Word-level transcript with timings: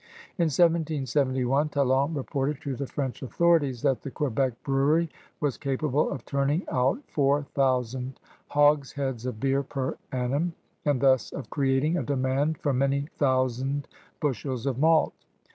In 0.39 0.45
1771 0.45 1.69
Talon 1.69 2.15
reported 2.15 2.59
to 2.61 2.75
the 2.75 2.87
French 2.87 3.21
authorities 3.21 3.83
that 3.83 4.01
the 4.01 4.09
Quebec 4.09 4.53
brewery 4.63 5.11
was 5.39 5.57
capable 5.59 6.09
of 6.09 6.25
tiuning 6.25 6.67
out 6.71 6.97
four 7.07 7.43
thousand 7.43 8.19
hogsheads 8.47 9.27
of 9.27 9.39
beer 9.39 9.61
per 9.61 9.99
anniun, 10.11 10.53
and 10.85 11.01
thus 11.01 11.31
of 11.31 11.51
creating 11.51 11.97
a 11.97 12.03
demand 12.03 12.57
for 12.57 12.73
many 12.73 13.09
thousand 13.19 13.87
bushels 14.19 14.65
of 14.65 14.79
malt. 14.79 15.13